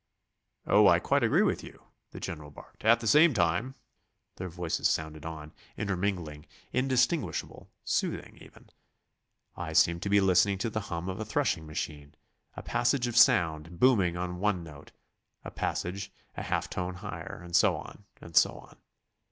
"Oh, 0.65 0.87
I 0.87 0.97
quite 0.97 1.21
agree 1.21 1.43
with 1.43 1.63
you," 1.63 1.83
the 2.09 2.19
general 2.19 2.49
barked; 2.49 2.83
"at 2.83 3.01
the 3.01 3.05
same 3.05 3.35
time...." 3.35 3.75
Their 4.37 4.49
voices 4.49 4.89
sounded 4.89 5.27
on, 5.27 5.53
intermingling, 5.77 6.47
indistinguishable, 6.73 7.69
soothing 7.83 8.39
even. 8.41 8.71
I 9.55 9.73
seemed 9.73 10.01
to 10.01 10.09
be 10.09 10.19
listening 10.19 10.57
to 10.57 10.71
the 10.71 10.79
hum 10.89 11.07
of 11.07 11.19
a 11.19 11.25
threshing 11.25 11.67
machine 11.67 12.15
a 12.57 12.63
passage 12.63 13.05
of 13.05 13.15
sound 13.15 13.77
booming 13.79 14.17
on 14.17 14.39
one 14.39 14.63
note, 14.63 14.91
a 15.45 15.51
passage, 15.51 16.11
a 16.35 16.41
half 16.41 16.67
tone 16.67 16.95
higher, 16.95 17.39
and 17.43 17.55
so 17.55 17.75
on, 17.75 18.05
and 18.19 18.35
so 18.35 18.57
on. 18.57 18.77